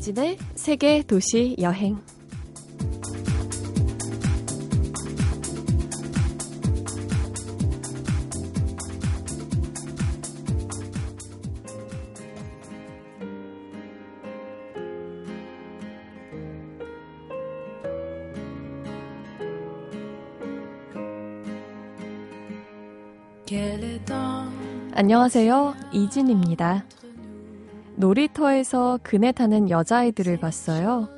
[0.00, 2.00] 이진의 세계 도시 여행.
[24.94, 25.74] 안녕하세요.
[25.92, 26.84] 이진입니다.
[28.00, 31.08] 놀이터에서 그네 타는 여자아이들을 봤어요.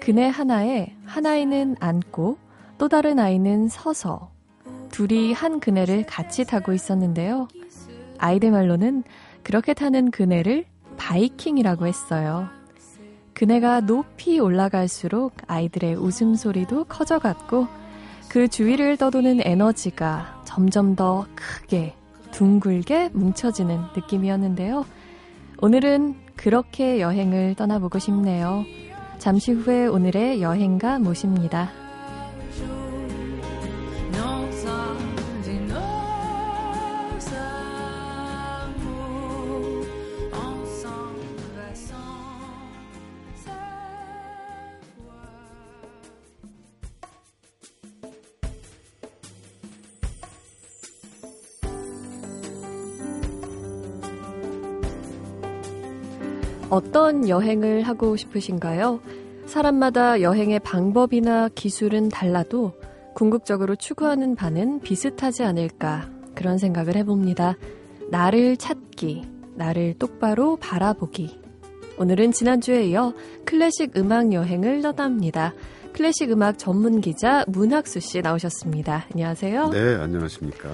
[0.00, 2.36] 그네 하나에 한 아이는 앉고
[2.76, 4.30] 또 다른 아이는 서서
[4.90, 7.46] 둘이 한 그네를 같이 타고 있었는데요.
[8.18, 9.04] 아이들 말로는
[9.44, 10.64] 그렇게 타는 그네를
[10.96, 12.48] 바이킹이라고 했어요.
[13.34, 17.68] 그네가 높이 올라갈수록 아이들의 웃음소리도 커져갔고
[18.28, 21.94] 그 주위를 떠도는 에너지가 점점 더 크게
[22.32, 24.84] 둥글게 뭉쳐지는 느낌이었는데요.
[25.60, 28.64] 오늘은 그렇게 여행을 떠나보고 싶네요.
[29.18, 31.70] 잠시 후에 오늘의 여행가 모십니다.
[56.70, 59.00] 어떤 여행을 하고 싶으신가요?
[59.46, 62.74] 사람마다 여행의 방법이나 기술은 달라도
[63.14, 67.56] 궁극적으로 추구하는 바는 비슷하지 않을까 그런 생각을 해봅니다.
[68.10, 71.40] 나를 찾기, 나를 똑바로 바라보기.
[71.98, 75.54] 오늘은 지난주에 이어 클래식 음악 여행을 떠납니다.
[75.94, 79.06] 클래식 음악 전문 기자 문학수 씨 나오셨습니다.
[79.12, 79.70] 안녕하세요.
[79.70, 80.68] 네, 안녕하십니까.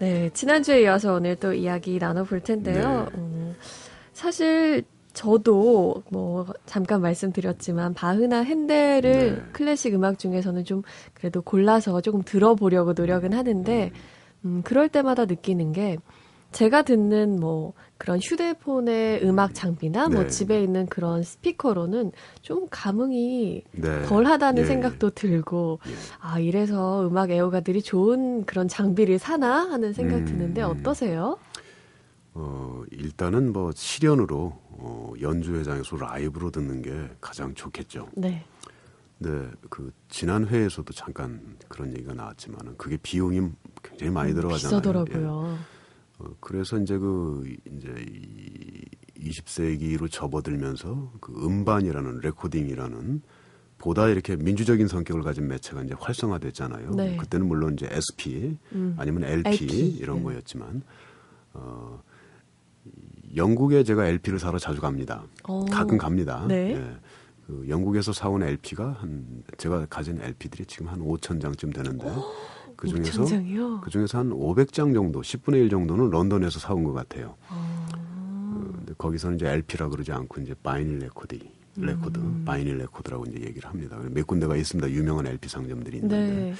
[0.00, 3.08] 네, 지난주에 이어서 오늘 또 이야기 나눠볼 텐데요.
[3.12, 3.18] 네.
[3.18, 3.54] 음,
[4.12, 4.84] 사실
[5.18, 9.42] 저도 뭐 잠깐 말씀드렸지만 바흐나 핸델을 네.
[9.50, 13.90] 클래식 음악 중에서는 좀 그래도 골라서 조금 들어보려고 노력은 하는데
[14.44, 15.98] 음 그럴 때마다 느끼는 게
[16.52, 20.14] 제가 듣는 뭐 그런 휴대폰의 음악 장비나 뭐 네.
[20.14, 22.12] 뭐 집에 있는 그런 스피커로는
[22.42, 24.02] 좀 감흥이 네.
[24.06, 24.66] 덜하다는 예.
[24.66, 25.92] 생각도 들고 예.
[26.20, 31.38] 아 이래서 음악 애호가들이 좋은 그런 장비를 사나 하는 생각 음, 드는데 어떠세요?
[32.34, 38.08] 어 일단은 뭐 실연으로 어, 연주회장에서 라이브로 듣는 게 가장 좋겠죠.
[38.14, 38.44] 네.
[39.18, 43.50] 네, 그 지난 회에서도 잠깐 그런 얘기가 나왔지만은 그게 비용이
[43.82, 44.80] 굉장히 많이 음, 들어가잖아요.
[44.80, 45.58] 비싸더라고요.
[45.58, 46.24] 예.
[46.24, 48.84] 어, 그래서 이제 그 이제 이
[49.30, 53.22] 20세기로 접어들면서 그 음반이라는 레코딩이라는
[53.78, 56.90] 보다 이렇게 민주적인 성격을 가진 매체가 이제 활성화됐잖아요.
[56.92, 57.16] 네.
[57.16, 58.94] 그때는 물론 이제 SP 음.
[58.98, 59.88] 아니면 LP, LP.
[60.00, 60.22] 이런 네.
[60.24, 60.82] 거였지만
[61.54, 62.02] 어
[63.36, 65.22] 영국에 제가 LP를 사러 자주 갑니다.
[65.48, 65.62] 오.
[65.62, 65.64] 어.
[65.66, 66.44] 가끔 갑니다.
[66.48, 66.72] 네.
[66.74, 66.96] 예.
[67.46, 72.24] 그 영국에서 사온 LP가 한 제가 가진 LP들이 지금 한 5천 장쯤 되는데 오,
[72.76, 73.24] 그 중에서
[73.82, 77.36] 그 중에서 한 500장 정도, 10분의 1 정도는 런던에서 사온 것 같아요.
[77.48, 81.38] 어, 근데 거기서는 이제 LP라 그러지 않고 이제 vinyl record,
[81.76, 82.44] record, 음.
[82.44, 83.98] vinyl record라고 이제 얘기를 합니다.
[84.10, 84.90] 몇 군데가 있습니다.
[84.90, 86.16] 유명한 LP 상점들이 있는데.
[86.16, 86.54] 네.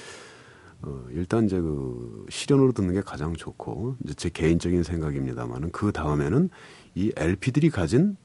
[0.81, 6.49] 어, 일단 이제 그 실현으로 듣는 게 가장 좋고 이제 제 개인적인 생각입니다만은 그 다음에는
[6.95, 8.15] 이 LP들이 가진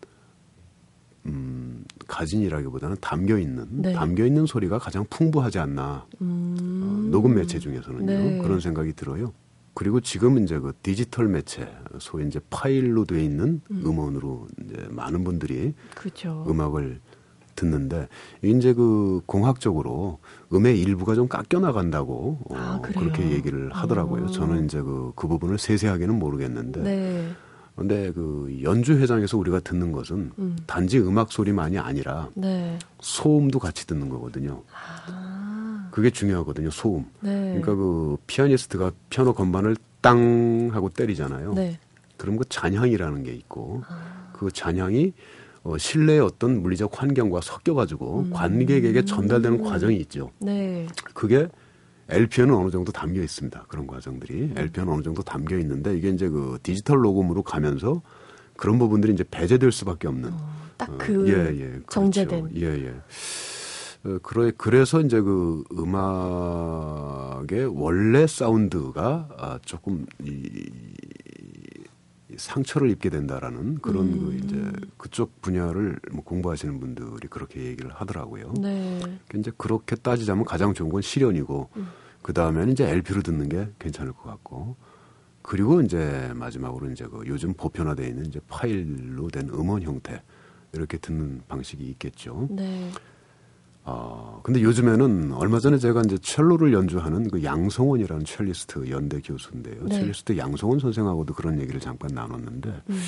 [1.26, 3.92] 음, 가진이라기보다는 담겨 있는 네.
[3.92, 6.82] 담겨 있는 소리가 가장 풍부하지 않나 음.
[6.82, 8.38] 어, 녹음 매체 중에서는요 네.
[8.38, 9.32] 그런 생각이 들어요.
[9.72, 13.98] 그리고 지금 이제 그 디지털 매체 소위 이제 파일로 돼 있는 음.
[13.98, 16.44] 원으로 이제 많은 분들이 그렇죠.
[16.48, 17.00] 음악을
[17.54, 18.08] 듣는데
[18.42, 20.18] 이제 그 공학적으로
[20.52, 24.24] 음의 일부가 좀 깎여 나간다고 어, 아, 그렇게 얘기를 하더라고요.
[24.24, 24.26] 어.
[24.28, 26.80] 저는 이제 그, 그 부분을 세세하게는 모르겠는데.
[26.82, 27.28] 네.
[27.76, 30.56] 근데 그 연주 회장에서 우리가 듣는 것은 음.
[30.64, 32.78] 단지 음악 소리만이 아니라 네.
[33.00, 34.62] 소음도 같이 듣는 거거든요.
[35.08, 35.88] 아.
[35.90, 36.70] 그게 중요하거든요.
[36.70, 37.04] 소음.
[37.20, 37.60] 네.
[37.60, 41.54] 그러니까 그 피아니스트가 피아노 건반을 땅 하고 때리잖아요.
[41.54, 41.78] 네.
[42.16, 44.30] 그럼 그 잔향이라는 게 있고 아.
[44.32, 45.12] 그 잔향이
[45.64, 48.30] 어, 실내의 어떤 물리적 환경과 섞여가지고 음.
[48.32, 49.64] 관객에게 전달되는 음.
[49.64, 50.30] 과정이 있죠.
[50.38, 50.86] 네.
[51.14, 51.48] 그게
[52.10, 53.64] LP에는 어느 정도 담겨 있습니다.
[53.68, 54.54] 그런 과정들이 음.
[54.56, 58.02] LP에는 어느 정도 담겨 있는데 이게 이제 그 디지털 녹음으로 가면서
[58.56, 60.30] 그런 부분들이 이제 배제될 수밖에 없는.
[60.32, 61.84] 어, 딱그 어, 예, 예, 그렇죠.
[61.88, 62.50] 정제된.
[62.56, 62.94] 예, 예.
[64.04, 70.50] 어, 그래, 그래서 이제 그 음악의 원래 사운드가 아, 조금 이,
[72.38, 74.26] 상처를 입게 된다라는 그런 그 음.
[74.26, 78.54] 그 이제 그쪽 분야를 뭐 공부하시는 분들이 그렇게 얘기를 하더라고요.
[78.60, 78.98] 네.
[78.98, 81.88] 그러니까 이제 그렇게 따지자면 가장 좋은 건 실현이고 음.
[82.22, 84.76] 그 다음에는 이제 LP로 듣는 게 괜찮을 것 같고
[85.42, 90.22] 그리고 이제 마지막으로 이제 그 요즘 보편화되어 있는 이제 파일로 된 음원 형태
[90.72, 92.48] 이렇게 듣는 방식이 있겠죠.
[92.50, 92.90] 네.
[93.86, 99.84] 아, 근데 요즘에는 얼마 전에 제가 이제 첼로를 연주하는 그 양성원이라는 첼리스트 연대 교수인데요.
[99.84, 99.94] 네.
[99.94, 103.02] 첼리스트 양성원 선생하고도 그런 얘기를 잠깐 나눴는데 음.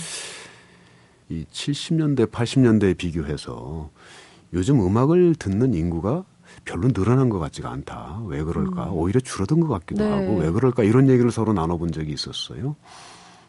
[1.31, 3.91] 이 70년대, 80년대에 비교해서
[4.53, 6.25] 요즘 음악을 듣는 인구가
[6.65, 8.23] 별로 늘어난 것 같지가 않다.
[8.27, 8.91] 왜 그럴까?
[8.91, 10.11] 오히려 줄어든 것 같기도 네.
[10.11, 10.85] 하고 왜 그럴까?
[10.85, 12.77] 이런 얘기를 서로 나눠본 적이 있었어요.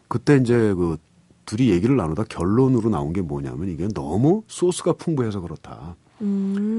[0.07, 0.97] 그때 이제 그
[1.45, 5.95] 둘이 얘기를 나누다 결론으로 나온 게 뭐냐면 이게 너무 소스가 풍부해서 그렇다.
[6.21, 6.76] 음.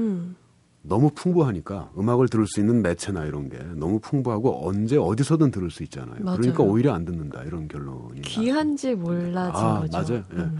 [0.81, 5.83] 너무 풍부하니까 음악을 들을 수 있는 매체나 이런 게 너무 풍부하고 언제 어디서든 들을 수
[5.83, 6.23] 있잖아요.
[6.23, 6.37] 맞아요.
[6.37, 8.21] 그러니까 오히려 안 듣는다 이런 결론이.
[8.21, 9.97] 귀한지 몰라진 아, 거죠.
[9.97, 10.25] 맞아요.
[10.33, 10.37] 예.
[10.37, 10.59] 음.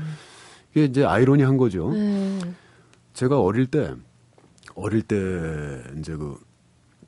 [0.71, 1.91] 이게 이제 아이러니한 거죠.
[1.91, 2.39] 네.
[3.13, 3.95] 제가 어릴 때
[4.75, 6.37] 어릴 때 이제 그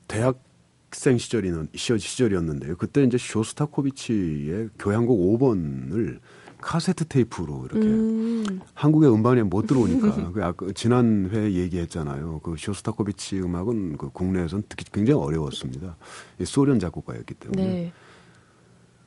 [0.08, 2.76] 대학생 시절이는 시절 시절이었는데요.
[2.76, 6.18] 그때 이제 쇼스타코비치의 교향곡 5번을
[6.62, 8.60] 카세트 테이프로 이렇게 음.
[8.72, 12.40] 한국의 음반에 못 들어오니까 그 아까 지난 회 얘기했잖아요.
[12.42, 15.96] 그 쇼스타코비치 음악은 그 국내에서는 듣기 굉장히 어려웠습니다.
[16.40, 17.62] 이 소련 작곡가였기 때문에.
[17.62, 17.92] 네.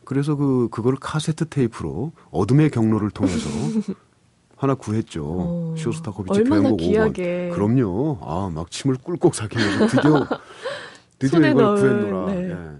[0.04, 3.50] 그래서 그 그걸 카세트 테이프로 어둠의 경로를 통해서
[4.56, 5.24] 하나 구했죠.
[5.26, 6.80] 어, 쇼스타코비치 교향곡 5번.
[6.80, 7.52] 귀하게.
[7.54, 8.20] 그럼요.
[8.22, 10.28] 아, 막 침을 꿀꺽 삼키면서 드디어
[11.20, 12.34] 드디어 이걸 넣은, 구했노라.
[12.34, 12.50] 네.
[12.52, 12.75] 예.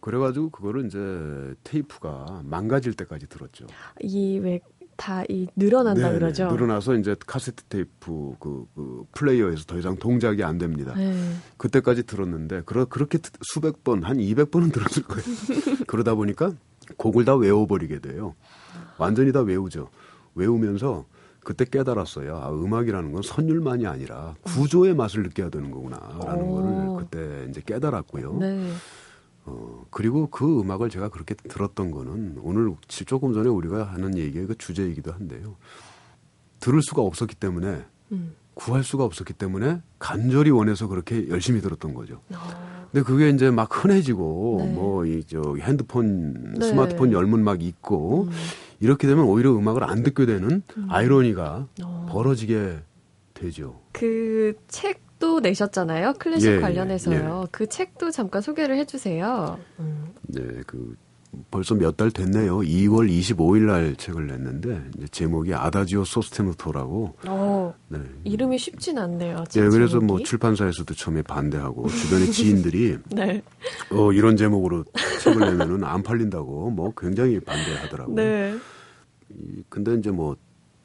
[0.00, 3.66] 그래가지고 그거를 이제 테이프가 망가질 때까지 들었죠.
[4.00, 4.60] 이왜
[4.96, 6.18] 다이 늘어난다 네네.
[6.18, 6.48] 그러죠.
[6.48, 10.94] 늘어나서 이제 카세트 테이프 그, 그 플레이어에서 더 이상 동작이 안 됩니다.
[10.94, 11.14] 네.
[11.56, 15.24] 그때까지 들었는데 그러, 그렇게 트- 수백 번, 한 200번은 들었을 거예요.
[15.86, 16.52] 그러다 보니까
[16.98, 18.34] 곡을 다 외워버리게 돼요.
[18.98, 19.88] 완전히 다 외우죠.
[20.34, 21.06] 외우면서
[21.42, 22.36] 그때 깨달았어요.
[22.36, 26.54] 아, 음악이라는 건 선율만이 아니라 구조의 맛을 느껴야 되는 거구나라는 오.
[26.54, 28.34] 거를 그때 이제 깨달았고요.
[28.34, 28.70] 네.
[29.46, 34.46] 어, 그리고 그 음악을 제가 그렇게 들었던 거는 오늘 지- 조금 전에 우리가 하는 얘기의
[34.46, 35.56] 그 주제이기도 한데요.
[36.60, 38.34] 들을 수가 없었기 때문에 음.
[38.54, 42.20] 구할 수가 없었기 때문에 간절히 원해서 그렇게 열심히 들었던 거죠.
[42.34, 42.80] 어.
[42.92, 44.72] 근데 그게 이제 막 흔해지고 네.
[44.74, 46.66] 뭐이 저 핸드폰 네.
[46.68, 48.30] 스마트폰 열문 막 있고 음.
[48.80, 52.06] 이렇게 되면 오히려 음악을 안 듣게 되는 아이러니가 어.
[52.10, 52.80] 벌어지게
[53.34, 53.80] 되죠.
[53.92, 56.14] 그 책 도 내셨잖아요.
[56.18, 57.46] 클래식 예, 예, 관련해서요.
[57.52, 59.58] 그 책도 잠깐 소개를 해주세요.
[59.78, 60.06] 음.
[60.22, 60.96] 네, 그
[61.50, 62.58] 벌써 몇 달 됐네요.
[62.60, 64.82] 2월 25일 날 책을 냈는데
[65.12, 67.14] 제목이 아다지오 소스테노토라고.
[67.28, 67.98] 어, 네.
[68.24, 69.44] 이름이 쉽진 않네요.
[69.56, 70.00] 예, 그래서.
[70.00, 73.42] 뭐 출판사에서도 처음에 반대하고 주변의 지인들이 네.
[73.92, 74.84] 어 이런 제목으로
[75.22, 78.16] 책을 내면은 안 팔린다고 뭐 굉장히 반대하더라고요.
[78.16, 78.56] 네.
[79.30, 80.34] 이- 근데 이제 뭐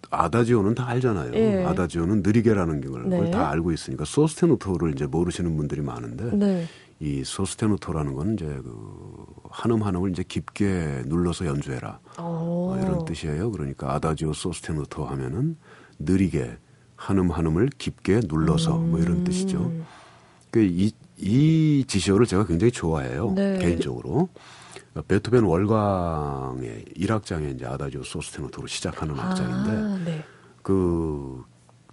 [0.09, 1.33] 아다지오는 다 알잖아요.
[1.33, 1.63] 예.
[1.65, 3.31] 아다지오는 느리게라는 걸 네.
[3.31, 6.67] 다 알고 있으니까 소스테노토를 이제 모르시는 분들이 많은데 네.
[6.99, 12.75] 이 소스테노토라는 건 이제 그 한음 한음을 이제 깊게 눌러서 연주해라 어.
[12.77, 13.51] 어, 이런 뜻이에요.
[13.51, 15.57] 그러니까 아다지오 소스테노토 하면은
[15.99, 16.57] 느리게
[16.95, 19.57] 한음 한음을 깊게 눌러서 뭐 이런 뜻이죠.
[19.59, 19.85] 음.
[20.49, 23.33] 그 이, 이 지시어를 제가 굉장히 좋아해요.
[23.35, 23.57] 네.
[23.59, 24.29] 개인적으로.
[25.01, 30.23] 베토벤 월광의 1악장에 이제 아다지오 소스테노토로 시작하는 악장인데 아, 네.
[30.61, 31.43] 그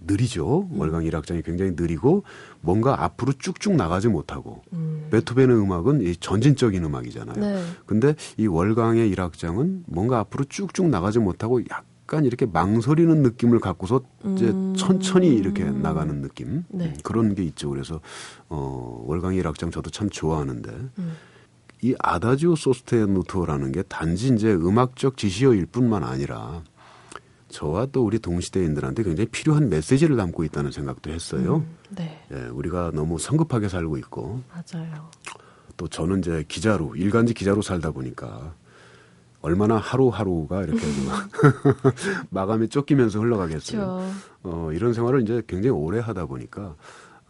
[0.04, 0.68] 느리죠.
[0.72, 2.24] 월광 1악장이 굉장히 느리고
[2.60, 5.08] 뭔가 앞으로 쭉쭉 나가지 못하고 음.
[5.10, 7.36] 베토벤의 음악은 이 전진적인 음악이잖아요.
[7.36, 7.62] 네.
[7.86, 14.00] 근데 이 월광의 1악장은 뭔가 앞으로 쭉쭉 나가지 못하고 약간 이렇게 망설이는 느낌을 갖고서
[14.34, 14.74] 이제 음.
[14.76, 16.86] 천천히 이렇게 나가는 느낌 네.
[16.86, 17.70] 음, 그런 게 있죠.
[17.70, 18.00] 그래서
[18.48, 21.12] 어 월광의 1악장 저도 참 좋아하는데 음.
[21.82, 26.62] 이 아다지오 소스테노토라는 게 단지 이제 음악적 지시어일 뿐만 아니라
[27.48, 31.56] 저와 또 우리 동시대인들한테 굉장히 필요한 메시지를 담고 있다는 생각도 했어요.
[31.56, 32.24] 음, 네.
[32.32, 35.10] 예, 우리가 너무 성급하게 살고 있고 맞아요.
[35.76, 38.54] 또 저는 이제 기자로 일간지 기자로 살다 보니까
[39.40, 41.28] 얼마나 하루하루가 이렇게 막
[42.30, 43.80] 마감에 쫓기면서 흘러가겠어요.
[43.80, 44.12] 그렇죠.
[44.44, 46.76] 어, 이런 생활을 이제 굉장히 오래 하다 보니까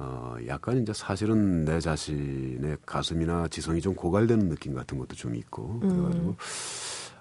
[0.05, 5.79] 어, 약간 이제 사실은 내 자신의 가슴이나 지성이 좀 고갈되는 느낌 같은 것도 좀 있고
[5.79, 6.37] 그래가지고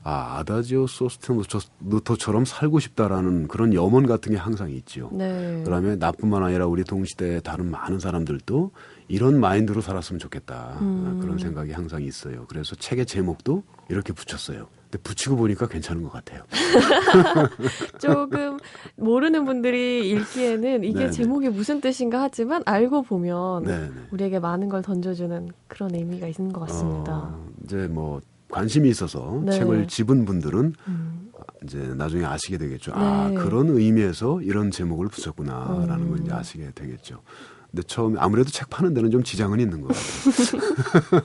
[0.03, 5.11] 아 아다지오 소스테노토처럼 살고 싶다라는 그런 염원 같은 게 항상 있죠.
[5.13, 5.61] 네.
[5.63, 8.71] 그다음에 나뿐만 아니라 우리 동시대의 다른 많은 사람들도
[9.09, 11.19] 이런 마인드로 살았으면 좋겠다 음.
[11.21, 12.45] 그런 생각이 항상 있어요.
[12.47, 14.67] 그래서 책의 제목도 이렇게 붙였어요.
[14.91, 16.43] 근데 붙이고 보니까 괜찮은 것 같아요.
[17.98, 18.60] 조금
[18.98, 21.12] 모르는 분들이 읽기에는 이게 네네.
[21.12, 23.91] 제목이 무슨 뜻인가 하지만 알고 보면 네, 네.
[24.12, 27.13] 우리에게 많은 걸 던져주는 그런 의미가 있는 것 같습니다.
[27.13, 28.19] 어, 이제 뭐
[28.50, 29.53] 관심이 있어서 네.
[29.53, 31.31] 책을 집은 분들은 음.
[31.63, 32.91] 이제 나중에 아시게 되겠죠.
[32.93, 33.36] 아 네.
[33.36, 36.24] 그런 의미에서 이런 제목을 붙였구나라는 걸 음.
[36.25, 37.21] 이제 아시게 되겠죠.
[37.69, 41.21] 근데 처음 아무래도 책 파는 데는 좀 지장은 있는 것 같아요.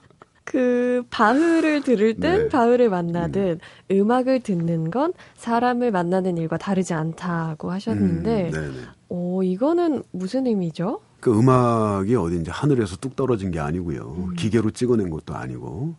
[0.56, 2.48] 그 바흐를 들을 땐 네.
[2.48, 3.60] 바흐를 만나든
[3.90, 3.94] 음.
[3.94, 11.02] 음악을 듣는 건 사람을 만나는 일과 다르지 않다고 하셨는데, 음, 오 이거는 무슨 의미죠?
[11.20, 14.28] 그 음악이 어디 이제 하늘에서 뚝 떨어진 게 아니고요.
[14.30, 14.34] 음.
[14.34, 15.94] 기계로 찍어낸 것도 아니고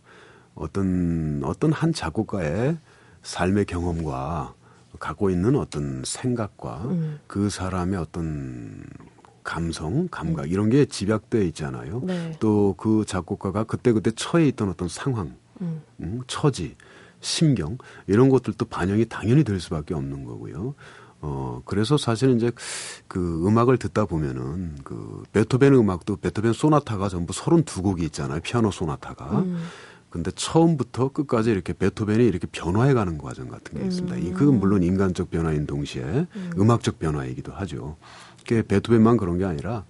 [0.56, 2.78] 어떤 어떤 한 작곡가의
[3.22, 4.54] 삶의 경험과
[4.98, 7.20] 갖고 있는 어떤 생각과 음.
[7.28, 8.82] 그 사람의 어떤
[9.48, 10.50] 감성, 감각 음.
[10.50, 12.02] 이런 게 집약돼 있잖아요.
[12.04, 12.36] 네.
[12.38, 15.80] 또그 작곡가가 그때그때 처해 있던 어떤 상황, 음.
[16.00, 16.76] 음, 처지,
[17.20, 20.74] 심경 이런 것들도 반영이 당연히 될 수밖에 없는 거고요.
[21.22, 22.52] 어, 그래서 사실은 이제
[23.08, 28.40] 그 음악을 듣다 보면은 그 베토벤 음악도 베토벤 소나타가 전부 32곡이 있잖아요.
[28.42, 29.38] 피아노 소나타가.
[29.38, 29.64] 음.
[30.10, 34.16] 근데 처음부터 끝까지 이렇게 베토벤이 이렇게 변화해 가는 과정 같은 게 있습니다.
[34.16, 34.32] 음.
[34.34, 36.02] 그건 물론 인간적 변화인 동시에
[36.34, 37.96] 음악적 변화이기도 하죠.
[38.48, 39.84] 그게 베토벤만 그런 게 아니라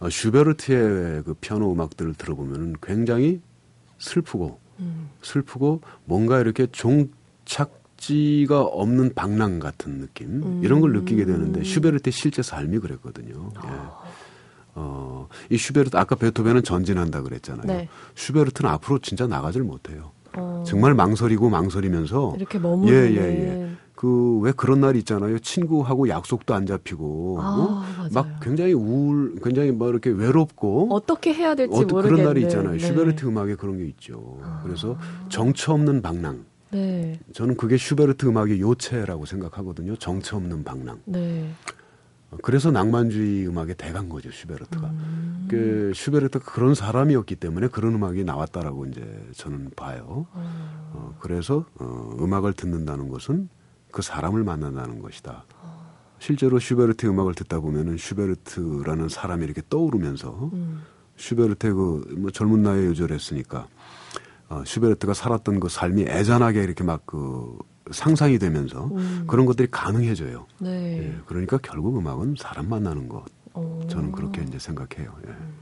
[0.00, 3.40] 어, 슈베르트의 그 피아노 음악들을 들어보면은 굉장히
[3.98, 5.10] 슬프고 음.
[5.22, 10.60] 슬프고 뭔가 이렇게 종착지가 없는 방랑 같은 느낌 음.
[10.64, 13.52] 이런 걸 느끼게 되는데 슈베르트의 실제 삶이 그랬거든요.
[13.64, 13.68] 예.
[13.68, 14.02] 아.
[14.74, 17.64] 어, 이 슈베르트 아까 베토벤은 전진한다 그랬잖아요.
[17.64, 17.88] 네.
[18.16, 20.10] 슈베르트는 앞으로 진짜 나가질 못해요.
[20.36, 20.64] 어.
[20.66, 23.70] 정말 망설이고 망설이면서 이렇게 머무르는 예, 예, 예.
[24.04, 25.38] 그 왜 그런 날이 있잖아요.
[25.38, 28.08] 친구하고 약속도 안 잡히고 아, 어?
[28.12, 32.72] 막 굉장히 우울, 굉장히 뭐 이렇게 외롭고 어떻게 해야 될지 어, 모르겠는 그런 날이 있잖아요.
[32.72, 32.78] 네.
[32.78, 34.38] 슈베르트 음악에 그런 게 있죠.
[34.42, 34.60] 아.
[34.62, 34.98] 그래서
[35.30, 36.44] 정처 없는 방랑.
[36.72, 37.18] 네.
[37.32, 39.96] 저는 그게 슈베르트 음악의 요체라고 생각하거든요.
[39.96, 41.00] 정처 없는 방랑.
[41.06, 41.48] 네.
[42.42, 44.88] 그래서 낭만주의 음악의 대간 거죠 슈베르트가.
[44.88, 45.46] 음.
[45.48, 49.00] 그 슈베르트가 그런 사람이었기 때문에 그런 음악이 나왔다라고 이제
[49.32, 50.26] 저는 봐요.
[50.34, 50.42] 음.
[50.92, 53.48] 어, 그래서 어, 음악을 듣는다는 것은
[53.94, 55.44] 그 사람을 만난다는 것이다.
[56.18, 60.82] 실제로 슈베르트 음악을 듣다 보면은 슈베르트라는 사람이 이렇게 떠오르면서 음.
[61.16, 63.68] 슈베르트의 그 뭐 젊은 나이에 요절했으니까
[64.48, 67.56] 어, 슈베르트가 살았던 그 삶이 애잔하게 이렇게 막 그
[67.90, 69.24] 상상이 되면서 음.
[69.26, 70.46] 그런 것들이 가능해져요.
[70.58, 70.98] 네.
[70.98, 73.24] 예, 그러니까 결국 음악은 사람 만나는 것.
[73.52, 73.86] 오.
[73.88, 75.14] 저는 그렇게 이제 생각해요.
[75.26, 75.30] 예.
[75.30, 75.54] 음.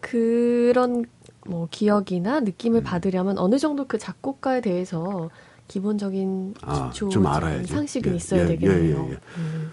[0.00, 1.04] 그런
[1.46, 2.84] 뭐 기억이나 느낌을 음.
[2.84, 5.30] 받으려면 어느 정도 그 작곡가에 대해서
[5.68, 7.74] 기본적인 아, 기초 좀 알아야죠.
[7.74, 9.06] 상식은 예, 있어야 예, 되겠네요.
[9.08, 9.72] 예, 예, 음.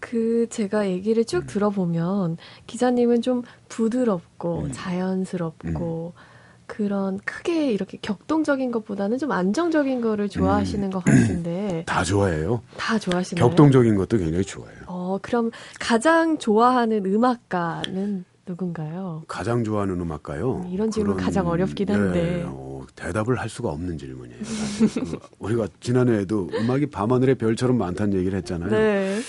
[0.00, 1.46] 그 제가 얘기를 쭉 음.
[1.46, 4.72] 들어보면 기자님은 좀 부드럽고 음.
[4.72, 6.30] 자연스럽고 음.
[6.66, 10.90] 그런 크게 이렇게 격동적인 것보다는 좀 안정적인 거를 좋아하시는 음.
[10.90, 12.62] 것 같은데 다 좋아해요.
[12.76, 13.44] 다 좋아하시나요?
[13.44, 14.78] 격동적인 것도 굉장히 좋아해요.
[14.86, 19.22] 어, 그럼 가장 좋아하는 음악가는 누군가요?
[19.28, 20.56] 가장 좋아하는 음악가요?
[20.56, 24.40] 음, 이런 질문 그런, 가장 어렵긴 한데 네, 어, 대답을 할 수가 없는 질문이에요.
[24.40, 28.70] 그, 우리가 지난해에도 음악이 밤하늘의 별처럼 많다는 얘기를 했잖아요.
[28.70, 29.20] 네.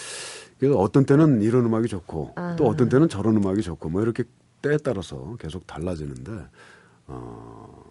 [0.60, 2.56] 그래서 어떤 때는 이런 음악이 좋고 아.
[2.56, 4.24] 또 어떤 때는 저런 음악이 좋고 뭐 이렇게
[4.62, 6.32] 때에 따라서 계속 달라지는데
[7.08, 7.84] 어,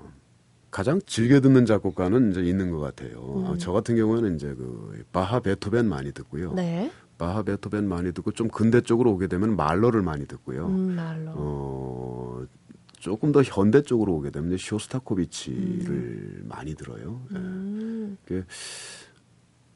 [0.70, 3.18] 가장 즐겨 듣는 작곡가는 이제 있는 것 같아요.
[3.18, 3.46] 음.
[3.46, 6.52] 어, 저 같은 경우에는 이제 그 바하 베토벤 많이 듣고요.
[6.54, 6.90] 네.
[7.20, 10.68] 바하 베토벤 많이 듣고 좀 근대 쪽으로 오게 되면 말러를 많이 듣고요.
[10.68, 11.32] 음, 말러.
[11.36, 12.46] 어,
[12.98, 16.46] 조금 더 현대 쪽으로 오게 되면 쇼스타코비치를 음.
[16.48, 17.20] 많이 들어요.
[17.32, 17.36] 예.
[17.36, 18.16] 음.
[18.24, 18.46] 그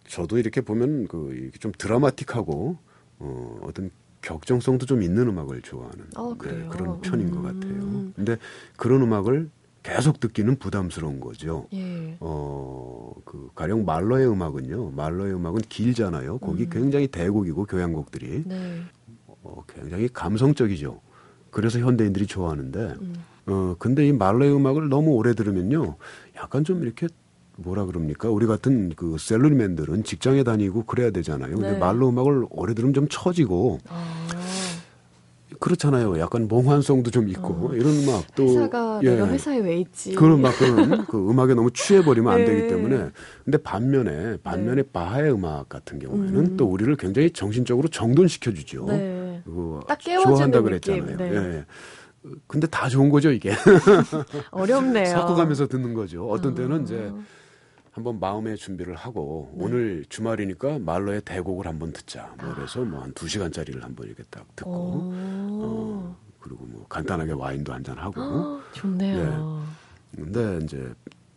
[0.08, 2.78] 저도 이렇게 보면 그좀 드라마틱하고
[3.18, 3.90] 어, 어떤
[4.22, 7.30] 격정성도 좀 있는 음악을 좋아하는 어, 네, 그런 편인 음.
[7.30, 8.12] 것 같아요.
[8.16, 8.38] 근데
[8.78, 9.50] 그런 음악을
[9.84, 11.68] 계속 듣기는 부담스러운 거죠.
[11.74, 12.16] 예.
[12.18, 16.38] 어, 그, 가령 말러의 음악은요, 말러의 음악은 길잖아요.
[16.38, 16.70] 곡이 음.
[16.70, 18.44] 굉장히 대곡이고, 교향곡들이.
[18.46, 18.80] 네.
[19.26, 21.00] 어, 굉장히 감성적이죠.
[21.50, 23.14] 그래서 현대인들이 좋아하는데, 음.
[23.46, 25.96] 어, 근데 이 말러의 음악을 너무 오래 들으면요,
[26.36, 27.06] 약간 좀 이렇게
[27.56, 28.30] 뭐라 그럽니까?
[28.30, 31.56] 우리 같은 그 셀러리맨들은 직장에 다니고 그래야 되잖아요.
[31.56, 31.78] 근데 네.
[31.78, 34.26] 말로 음악을 오래 들으면 좀 처지고 아.
[35.64, 36.18] 그렇잖아요.
[36.20, 37.74] 약간 몽환성도 좀 있고 어.
[37.74, 39.12] 이런 음악 또 회사가 예.
[39.12, 40.14] 내가 회사에 왜 있지?
[40.14, 42.40] 그런 막 그런 그 음악에 너무 취해버리면 네.
[42.42, 43.08] 안 되기 때문에
[43.44, 44.88] 근데 반면에 반면에 네.
[44.92, 46.56] 바하의 음악 같은 경우에는 음.
[46.58, 48.84] 또 우리를 굉장히 정신적으로 정돈시켜 주죠.
[48.88, 49.42] 네.
[49.88, 51.16] 딱 깨워주는 좋아한다 그랬잖아요.
[51.16, 51.34] 네.
[51.34, 51.64] 예.
[52.46, 53.54] 근데 다 좋은 거죠 이게.
[54.52, 55.06] 어렵네요.
[55.06, 56.28] 섞어가면서 듣는 거죠.
[56.28, 57.18] 어떤 때는 이제 아.
[57.94, 59.64] 한번 마음의 준비를 하고 네.
[59.64, 62.34] 오늘 주말이니까 말로의 대곡을 한번 듣자.
[62.42, 64.70] 뭐 그래서 뭐 한 두 시간짜리를 한번 이렇게 딱 듣고
[65.14, 68.60] 어, 그리고 뭐 간단하게 와인도 한잔 하고.
[68.72, 69.62] 좋네요.
[70.18, 70.22] 예.
[70.22, 70.92] 근데 이제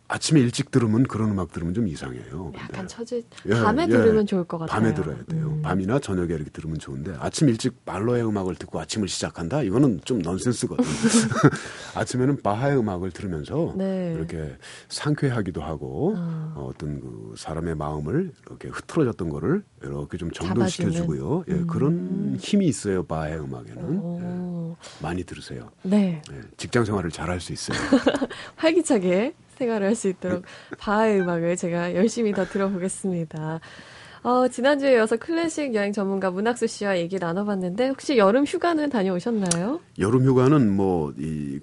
[0.08, 2.52] 아침에 일찍 들으면 그런 음악 들으면 좀 이상해요.
[2.56, 4.80] 약간 처지 예, 밤에 예, 들으면 좋을 것 같아요.
[4.80, 5.48] 밤에 들어야 돼요.
[5.48, 5.62] 음.
[5.62, 9.62] 밤이나 저녁에 이렇게 들으면 좋은데 아침 일찍 말로의 음악을 듣고 아침을 시작한다?
[9.62, 10.88] 이거는 좀 넌센스거든 요.
[11.94, 14.14] 아침에는 바하의 음악을 들으면서 네.
[14.16, 14.56] 이렇게
[14.88, 16.52] 상쾌하기도 하고 어.
[16.56, 16.70] 어.
[16.74, 21.44] 어떤 그 사람의 마음을 이렇게 흐트러졌던 거를 이렇게 좀 정돈시켜 주고요.
[21.48, 21.66] 예, 음.
[21.66, 23.02] 그런 힘이 있어요.
[23.04, 24.20] 바하의 음악에는.
[24.22, 24.58] 예.
[25.02, 25.70] 많이 들으세요.
[25.82, 26.22] 네.
[26.30, 27.76] 네 직장 생활을 잘 할 수 있어요.
[28.56, 30.44] 활기차게 생활을 할 수 있도록
[30.78, 33.60] 바하의 음악을 제가 열심히 더 들어보겠습니다.
[34.22, 39.80] 어, 지난주에 이어서 클래식 여행 전문가 문학수 씨와 얘기 나눠봤는데 혹시 여름 휴가는 다녀오셨나요?
[39.98, 41.60] 여름 휴가는 뭐 이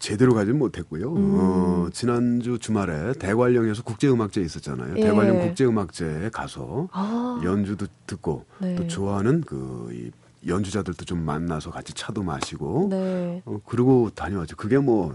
[0.00, 1.12] 제대로 가진 못했고요.
[1.14, 1.34] 음.
[1.38, 4.94] 어, 지난주 주말에 대관령에서 국제음악제 있었잖아요.
[4.96, 5.02] 예.
[5.02, 7.40] 대관령 국제음악제에 가서 아.
[7.44, 8.74] 연주도 듣고 네.
[8.76, 10.10] 또 좋아하는 그이
[10.46, 13.42] 연주자들도 좀 만나서 같이 차도 마시고 네.
[13.44, 14.56] 어, 그리고 다녀왔죠.
[14.56, 15.14] 그게 뭐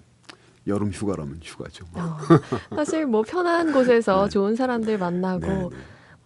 [0.68, 1.86] 여름 휴가라면 휴가죠.
[1.92, 2.04] 뭐.
[2.04, 4.30] 어, 사실 뭐 편한 곳에서 네.
[4.30, 5.70] 좋은 사람들 만나고 네, 네.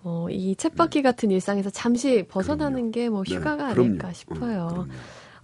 [0.03, 1.01] 어, 이 챗바퀴 네.
[1.01, 4.85] 같은 일상에서 잠시 벗어나는 게 뭐 휴가가 네, 아닐까 싶어요.
[4.87, 4.91] 음,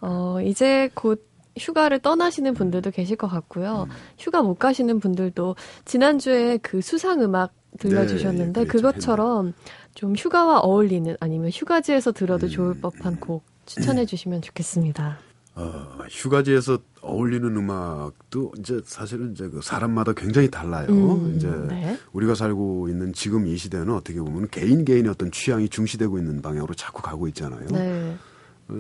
[0.02, 3.88] 어, 이제 곧 휴가를 떠나시는 분들도 계실 것 같고요.
[3.90, 3.96] 음.
[4.18, 9.54] 휴가 못 가시는 분들도 지난주에 그 수상 음악 들려주셨는데 네, 그것처럼
[9.94, 15.18] 좀 휴가와 어울리는 아니면 휴가지에서 들어도 음, 좋을 법한 곡 추천해 주시면 좋겠습니다.
[15.56, 20.88] 어, 휴가지에서 어울리는 음악도 이제 사실은 이제 그 사람마다 굉장히 달라요.
[20.90, 21.98] 음, 이제 네.
[22.14, 26.74] 우리가 살고 있는 지금 이 시대는 어떻게 보면 개인 개인의 어떤 취향이 중시되고 있는 방향으로
[26.74, 27.68] 자꾸 가고 있잖아요.
[27.72, 28.18] 네.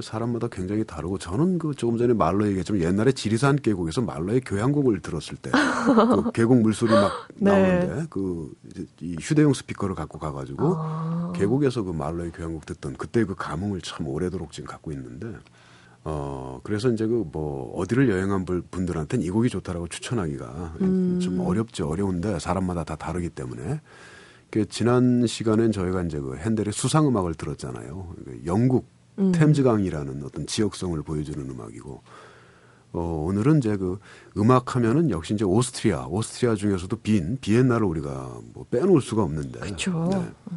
[0.01, 5.37] 사람마다 굉장히 다르고 저는 그 조금 전에 말로 얘기했지만 옛날에 지리산 계곡에서 말로의 교향곡을 들었을
[5.37, 7.51] 때 그 계곡 물소리 막 네.
[7.51, 8.51] 나오는데 그
[9.01, 11.31] 이 휴대용 스피커를 갖고 가가지고 아.
[11.35, 15.27] 계곡에서 그 말로의 교향곡 듣던 그때 그 감흥을 참 오래도록 지금 갖고 있는데
[16.05, 21.19] 어 그래서 이제 그 뭐 어디를 여행한 분들한테는 이 곡이 좋다라고 추천하기가 음.
[21.19, 23.81] 좀 어렵죠 어려운데 사람마다 다 다르기 때문에
[24.51, 28.85] 그 지난 시간엔 저희가 이제 그 핸델의 수상 음악을 들었잖아요 그 영국
[29.17, 29.31] 음.
[29.31, 32.01] 템즈강이라는 어떤 지역성을 보여주는 음악이고
[32.93, 33.99] 어, 오늘은 이제 그
[34.37, 39.59] 음악 하면은 역시 이제 오스트리아, 오스트리아 중에서도 빈, 비엔나를 우리가 뭐 빼놓을 수가 없는데.
[39.59, 40.07] 그렇죠.
[40.09, 40.55] 네.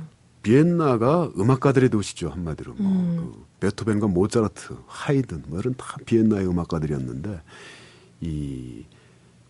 [0.48, 2.72] 비엔나가 음악가들의 도시죠, 한마디로.
[2.78, 3.16] 뭐, 음.
[3.16, 7.42] 그 베토벤과 모차르트, 하이든, 뭐 이런 다 비엔나의 음악가들이었는데,
[8.22, 8.86] 이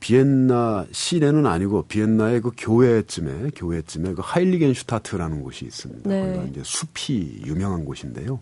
[0.01, 6.09] 비엔나 시내는 아니고 비엔나의 그 교회쯤에, 교회쯤에 그 하일리겐슈타트라는 곳이 있습니다.
[6.09, 6.21] 네.
[6.21, 8.41] 거기가 이제 숲이 유명한 곳인데요.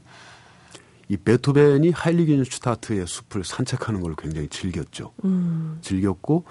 [1.09, 5.13] 이 베토벤이 하일리겐슈타트의 숲을 산책하는 걸 굉장히 즐겼죠.
[5.27, 5.79] 음.
[5.83, 6.45] 즐겼고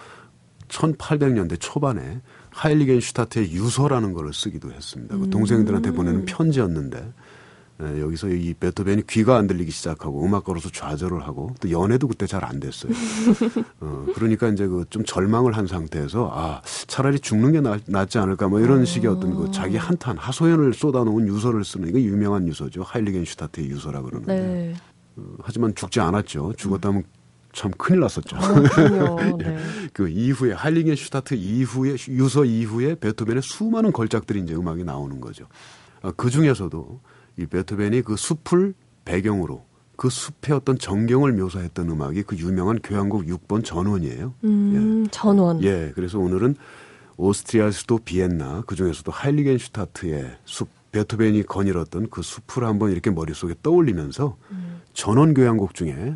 [0.68, 2.22] 1800년대 초반에
[2.56, 5.18] 하일리겐슈타트의 유서라는 걸 쓰기도 했습니다.
[5.18, 5.30] 그 음.
[5.30, 7.14] 동생들한테 보내는 편지였는데
[7.82, 12.46] 예, 여기서 이 베토벤이 귀가 안 들리기 시작하고 음악가로서 좌절을 하고 또 연애도 그때 잘
[12.46, 12.94] 안 됐어요.
[13.82, 18.48] 어, 그러니까 이제 그 좀 절망을 한 상태에서 아 차라리 죽는 게 나, 낫지 않을까
[18.48, 18.86] 뭐 이런 어.
[18.86, 22.84] 식의 어떤 그 자기 한탄 하소연을 쏟아놓은 유서를 쓰는 이게 유명한 유서죠.
[22.84, 24.74] 하일리겐슈타트의 유서라 그러는데 네.
[25.18, 26.54] 어, 하지만 죽지 않았죠.
[26.56, 27.04] 죽었다면
[27.56, 28.36] 참 큰일 났었죠.
[28.36, 29.58] 어, 네.
[29.94, 35.48] 그 이후에 하일리겐슈타트 이후에 유서 이후에 베토벤의 수많은 걸작들이 이제 음악이 나오는 거죠.
[36.02, 37.00] 어, 그 중에서도
[37.38, 38.74] 이 베토벤이 그 숲을
[39.06, 39.64] 배경으로
[39.96, 44.34] 그 숲의 어떤 전경을 묘사했던 음악이 그 유명한 교향곡 6번 전원이에요.
[44.44, 45.10] 음, 예.
[45.12, 45.64] 전원.
[45.64, 46.58] 예, 그래서 오늘은
[47.16, 54.36] 오스트리아 수도 비엔나 그 중에서도 하일리겐슈타트의 숲 베토벤이 거닐었던 그 숲을 한번 이렇게 머릿속에 떠올리면서
[54.52, 54.82] 음.
[54.94, 56.16] 전원 교향곡 중에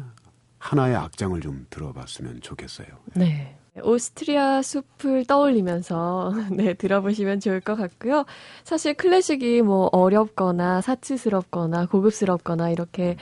[0.60, 2.88] 하나의 악장을 좀 들어봤으면 좋겠어요.
[3.16, 3.56] 네.
[3.82, 8.26] 오스트리아 숲을 떠올리면서 네 들어보시면 좋을 것 같고요.
[8.64, 13.16] 사실 클래식이 뭐 어렵거나 사치스럽거나 고급스럽거나 이렇게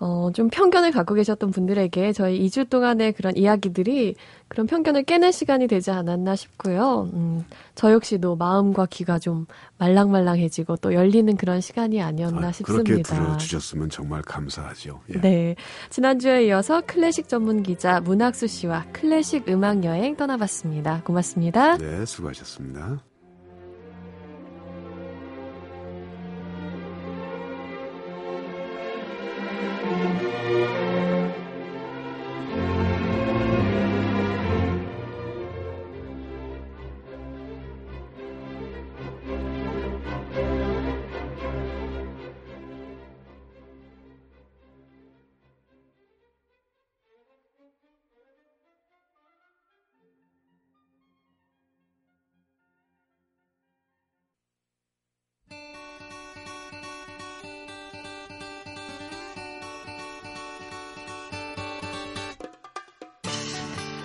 [0.00, 4.14] 어, 좀 편견을 갖고 계셨던 분들에게 저희 2주 동안의 그런 이야기들이
[4.48, 7.10] 그런 편견을 깨낼 시간이 되지 않았나 싶고요.
[7.12, 12.82] 음, 저 역시도 마음과 귀가 좀 말랑말랑해지고 또 열리는 그런 시간이 아니었나 아, 싶습니다.
[12.82, 15.00] 그렇게 들어주셨으면 정말 감사하죠.
[15.14, 15.20] 예.
[15.20, 15.54] 네.
[15.90, 21.02] 지난주에 이어서 클래식 전문 기자 문학수 씨와 클래식 음악 여행 떠나봤습니다.
[21.04, 21.76] 고맙습니다.
[21.76, 23.09] 네, 수고하셨습니다.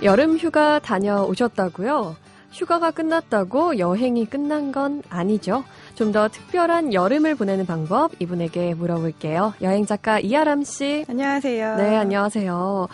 [0.05, 2.15] 여름 휴가 다녀오셨다고요?
[2.51, 5.63] 휴가가 끝났다고 여행이 끝난 건 아니죠.
[5.95, 9.53] 좀 더 특별한 여름을 보내는 방법 이분에게 물어볼게요.
[9.61, 11.05] 여행 작가 이아람 씨.
[11.09, 11.75] 안녕하세요.
[11.77, 12.87] 네, 안녕하세요.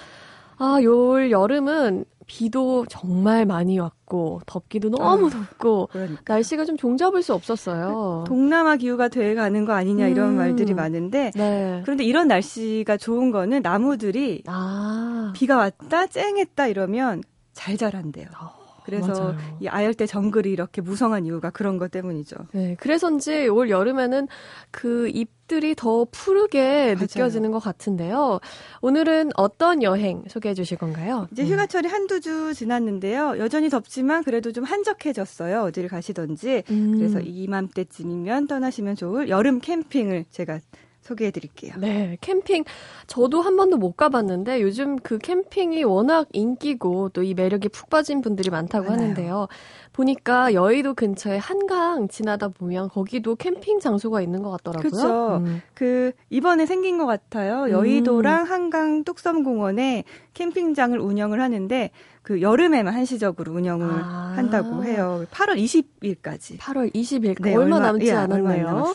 [0.57, 6.33] 아, 요 여름은 비도 정말 많이 왔고 덥기도 너무 아, 덥고 그러니까.
[6.35, 8.23] 날씨가 좀 종잡을 수 없었어요.
[8.25, 10.37] 동남아 기후가 돼 가는 거 아니냐 이런 음.
[10.37, 11.81] 말들이 많은데 네.
[11.83, 15.33] 그런데 이런 날씨가 좋은 거는 나무들이 아.
[15.35, 18.27] 비가 왔다 쨍했다 이러면 잘 자란대요.
[18.41, 18.60] 어.
[18.85, 19.37] 그래서 맞아요.
[19.59, 22.35] 이 아열대 정글이 이렇게 무성한 이유가 그런 것 때문이죠.
[22.53, 24.27] 네, 그래서인지 올 여름에는
[24.71, 26.97] 그 잎들이 더 푸르게 맞아요.
[26.99, 28.39] 느껴지는 것 같은데요.
[28.81, 31.27] 오늘은 어떤 여행 소개해 주실 건가요?
[31.31, 31.93] 이제 휴가철이 음.
[31.93, 33.35] 한두 주 지났는데요.
[33.37, 35.61] 여전히 덥지만 그래도 좀 한적해졌어요.
[35.63, 36.63] 어디를 가시던지.
[36.69, 36.97] 음.
[36.97, 40.59] 그래서 이맘때쯤이면 떠나시면 좋을 여름 캠핑을 제가
[41.11, 41.73] 소개해 드릴게요.
[41.77, 42.63] 네, 캠핑
[43.07, 48.21] 저도 한 번도 못 가봤는데 요즘 그 캠핑이 워낙 인기고 또 이 매력에 푹 빠진
[48.21, 49.01] 분들이 많다고 많아요.
[49.03, 49.47] 하는데요.
[49.93, 54.89] 보니까 여의도 근처에 한강 지나다 보면 거기도 캠핑 장소가 있는 것 같더라고요.
[54.89, 55.35] 그렇죠.
[55.45, 55.61] 음.
[55.73, 57.69] 그 이번에 생긴 것 같아요.
[57.69, 58.51] 여의도랑 음.
[58.51, 61.91] 한강 뚝섬공원에 캠핑장을 운영을 하는데
[62.23, 64.33] 그 여름에만 한시적으로 운영을 아.
[64.35, 65.25] 한다고 해요.
[65.31, 66.57] 8월 20일까지.
[66.57, 68.67] 8월 20일까지 네, 얼마, 남지 예, 않았네요.
[68.67, 68.93] 얼마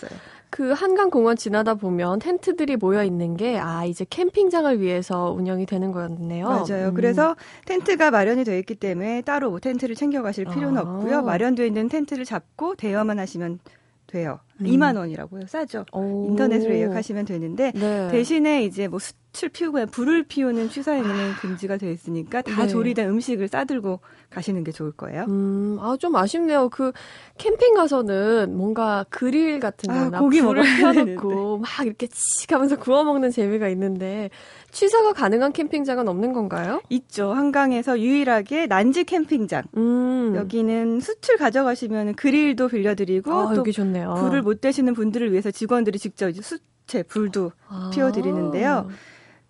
[0.51, 5.93] 그 한강 공원 지나다 보면 텐트들이 모여 있는 게 아 이제 캠핑장을 위해서 운영이 되는
[5.93, 6.47] 거였네요.
[6.49, 6.89] 맞아요.
[6.89, 6.95] 음.
[6.95, 10.81] 그래서 텐트가 마련이 되어 있기 때문에 따로 뭐 텐트를 챙겨 가실 필요는 아.
[10.83, 11.23] 없고요.
[11.23, 13.59] 마련되어 있는 텐트를 잡고 대여만 하시면
[14.07, 14.39] 돼요.
[14.61, 14.67] 음.
[14.67, 15.47] 2만 원이라고요.
[15.47, 15.85] 싸죠.
[15.93, 16.29] 오.
[16.31, 18.09] 인터넷으로 예약하시면 되는데 네.
[18.11, 21.37] 대신에 이제 뭐 숯을 피우고 불을 피우는 취사행위는 아.
[21.41, 22.69] 금지가 되어 있으니까 다 네.
[22.69, 25.25] 조리된 음식을 싸들고 가시는 게 좋을 거예요.
[25.29, 26.69] 음, 아, 좀 아쉽네요.
[26.71, 26.93] 그
[27.39, 32.77] 캠핑 가서는 뭔가 그릴 같은 아, 거나 아, 고기 불을 펴놓고 막 이렇게 치 하면서
[32.77, 34.31] 구워 먹는 재미가 있는데
[34.73, 36.81] 취사가 가능한 캠핑장은 없는 건가요?
[36.91, 37.33] 있죠.
[37.33, 39.65] 한강에서 유일하게 난지 캠핑장.
[39.77, 40.35] 음.
[40.37, 47.03] 여기는 숯을 가져가시면 그릴도 빌려드리고 아, 또 불을 못 대시는 분들을 위해서 직원들이 직접 숯에
[47.03, 47.91] 불도 아.
[47.93, 48.89] 피워드리는데요.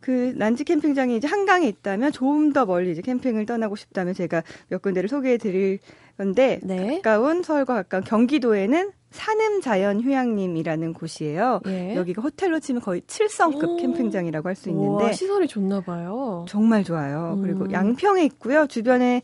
[0.01, 4.81] 그 난지 캠핑장이 이제 한강에 있다면 좀 더 멀리 이제 캠핑을 떠나고 싶다면 제가 몇
[4.81, 5.81] 군데를 소개해 드릴
[6.17, 7.01] 건데 네.
[7.03, 11.61] 가까운 서울과 가까운 경기도에는 산음 자연 휴양림이라는 곳이에요.
[11.67, 11.95] 예.
[11.97, 13.77] 여기가 호텔로 치면 거의 7성급 오.
[13.77, 16.45] 캠핑장이라고 할 수 있는데 우와, 시설이 좋나 봐요.
[16.49, 17.35] 정말 좋아요.
[17.37, 17.43] 음.
[17.43, 18.67] 그리고 양평에 있고요.
[18.67, 19.23] 주변에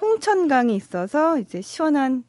[0.00, 2.24] 홍천강이 있어서 이제 시원한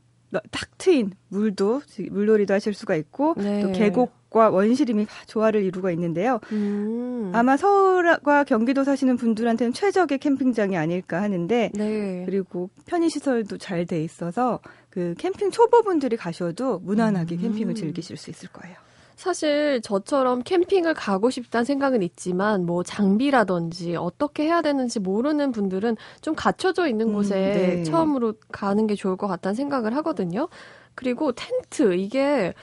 [0.51, 3.61] 탁 트인 물도 물놀이도 하실 수가 있고 네.
[3.61, 6.39] 또 계곡 과 원시림이 조화를 이루고 있는데요.
[6.53, 7.31] 음.
[7.35, 12.23] 아마 서울과 경기도 사시는 분들한테는 최적의 캠핑장이 아닐까 하는데 네.
[12.25, 17.41] 그리고 편의 시설도 잘 돼 있어서 그 캠핑 초보분들이 가셔도 무난하게 음.
[17.41, 18.75] 캠핑을 즐기실 수 있을 거예요.
[19.15, 26.35] 사실 저처럼 캠핑을 가고 싶다는 생각은 있지만 뭐 장비라든지 어떻게 해야 되는지 모르는 분들은 좀
[26.35, 27.83] 갖춰져 있는 음, 곳에 음, 네.
[27.83, 30.49] 처음으로 가는 게 좋을 것 같다는 생각을 하거든요.
[30.95, 32.53] 그리고 텐트 이게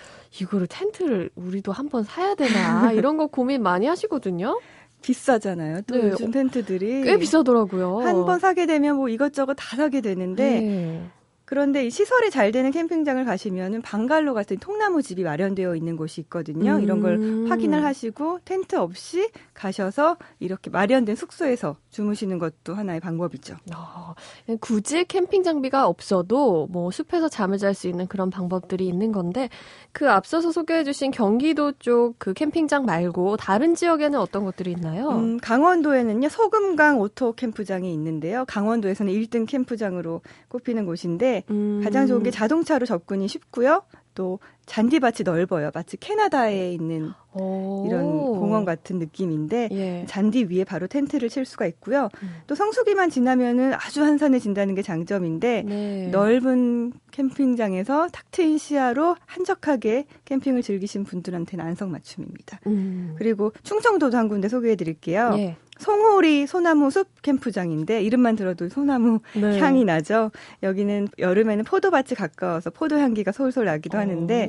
[0.40, 4.60] 이거를 텐트를 우리도 한번 사야 되나 이런 거 고민 많이 하시거든요.
[5.02, 5.80] 비싸잖아요.
[5.86, 6.10] 또 네.
[6.10, 8.00] 요즘 텐트들이 꽤 비싸더라고요.
[8.00, 11.10] 한 번 사게 되면 뭐 이것저것 다 사게 되는데 네.
[11.50, 16.76] 그런데 이 시설이 잘 되는 캠핑장을 가시면은 방갈로 같은 통나무 집이 마련되어 있는 곳이 있거든요.
[16.76, 16.80] 음.
[16.80, 17.50] 이런 걸 음.
[17.50, 23.56] 확인을 하시고 텐트 없이 가셔서 이렇게 마련된 숙소에서 주무시는 것도 하나의 방법이죠.
[23.74, 24.14] 어,
[24.60, 29.48] 굳이 캠핑 장비가 없어도 뭐 숲에서 잠을 잘 수 있는 그런 방법들이 있는 건데
[29.90, 35.08] 그 앞서서 소개해주신 경기도 쪽 그 캠핑장 말고 다른 지역에는 어떤 것들이 있나요?
[35.08, 38.44] 음, 강원도에는요 소금강 오토 캠프장이 있는데요.
[38.46, 41.81] 강원도에서는 1등 캠프장으로 꼽히는 곳인데 음.
[41.83, 43.83] 가장 좋은 게 자동차로 접근이 쉽고요.
[44.14, 45.70] 또 잔디밭이 넓어요.
[45.72, 47.87] 마치 캐나다에 있는 오.
[47.87, 50.05] 이런 공원 같은 느낌인데 예.
[50.09, 52.09] 잔디 위에 바로 텐트를 칠 수가 있고요.
[52.22, 52.29] 음.
[52.46, 56.09] 또 성수기만 지나면은 아주 한산해진다는 게 장점인데 네.
[56.09, 62.61] 넓은 캠핑장에서 탁 트인 시야로 한적하게 캠핑을 즐기신 분들한테는 안성맞춤입니다.
[62.66, 63.14] 음.
[63.16, 65.35] 그리고 충청도도 한 군데 소개해 드릴게요.
[65.38, 65.57] 예.
[65.80, 69.58] 송호리 소나무 숲 캠프장인데 이름만 들어도 소나무 네.
[69.58, 70.30] 향이 나죠.
[70.62, 74.48] 여기는 여름에는 포도밭이 가까워서 포도 향기가 솔솔 나기도 하는데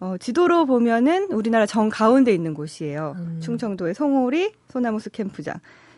[0.00, 3.14] 어, 지도로 보면은 우리나라 정 가운데 있는 곳이에요.
[3.18, 3.40] 음.
[3.42, 5.54] 충청도의 송호리 소나무 숲 캠프장.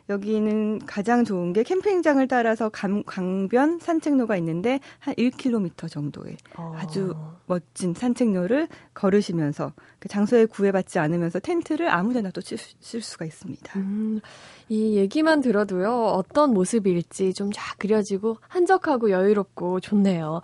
[0.08, 6.74] 여기는 가장 좋은 게 캠핑장을 따라서 강, 강변 산책로가 있는데 한 1km 정도의 어.
[6.76, 7.14] 아주
[7.46, 12.58] 멋진 산책로를 걸으시면서 그 장소에 구애받지 않으면서 텐트를 아무데나 또 칠
[13.02, 13.78] 수가 있습니다.
[13.80, 14.20] 음,
[14.68, 20.42] 이 얘기만 들어도요 어떤 모습일지 좀 쫙 그려지고 한적하고 여유롭고 좋네요.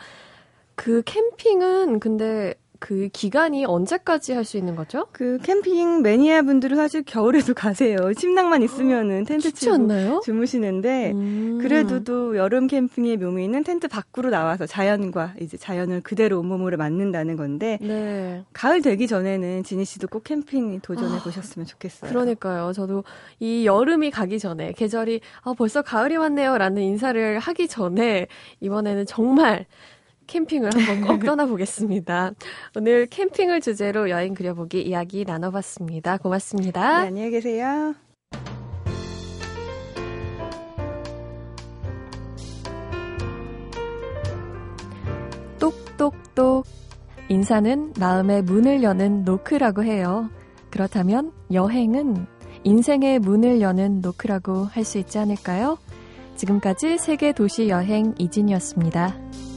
[0.75, 5.07] 그 캠핑은 근데 그 기간이 언제까지 할 수 있는 거죠?
[5.13, 8.13] 그 캠핑 매니아 분들은 사실 겨울에도 가세요.
[8.15, 10.21] 침낭만 있으면은 텐트 치고 않나요?
[10.25, 11.59] 주무시는데 음.
[11.61, 17.79] 그래도 또 여름 캠핑의 묘미는 텐트 밖으로 나와서 자연과 이제 자연을 그대로 온몸으로 맞는다는 건데
[17.83, 18.43] 네.
[18.55, 22.11] 가을 되기 전에는 지니 씨도 꼭 캠핑 도전해 아, 보셨으면 좋겠어요.
[22.11, 22.73] 그러니까요.
[22.73, 23.05] 저도
[23.39, 28.27] 이 여름이 가기 전에 계절이 아 벌써 가을이 왔네요라는 인사를 하기 전에
[28.61, 29.67] 이번에는 정말
[30.31, 32.33] 캠핑을 한번 꼭 떠나보겠습니다.
[32.77, 36.19] 오늘 캠핑을 주제로 여행 그려보기 이야기 나눠봤습니다.
[36.19, 37.01] 고맙습니다.
[37.03, 37.95] 네, 안녕히 계세요.
[45.59, 46.65] 똑똑똑.
[47.29, 50.31] 인사는 마음의 문을 여는 노크라고 해요.
[50.71, 52.27] 그렇다면 여행은
[52.65, 55.79] 인생의 문을 여는 노크라고 할 수 있지 않을까요?
[56.37, 59.50] 지금까지 세계 도시 여행 이진이었습니다.